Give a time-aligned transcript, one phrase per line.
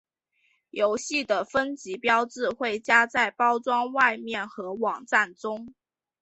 [0.71, 5.75] 游戏的分级标志会加在包装外面和网站中。